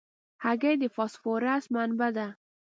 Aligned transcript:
هګۍ 0.43 0.75
د 0.81 0.83
فاسفورس 0.95 1.63
منبع 1.73 2.09
ده. 2.17 2.27